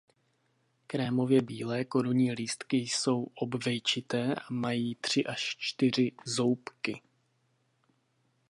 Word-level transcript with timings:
Krémově 0.87 1.41
bílé 1.41 1.85
korunní 1.85 2.31
lístky 2.31 2.77
jsou 2.77 3.27
obvejčité 3.35 4.35
a 4.35 4.39
mají 4.53 4.95
tři 4.95 5.25
až 5.25 5.55
čtyři 5.59 6.11
zoubky. 6.25 7.01